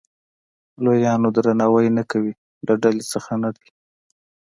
[0.83, 2.33] لویانو درناوی نه کوي
[2.65, 3.67] له ډلې څخه نه دی.